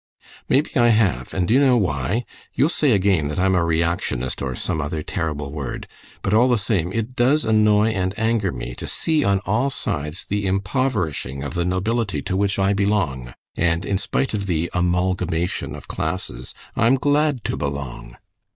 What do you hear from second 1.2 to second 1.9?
And do you know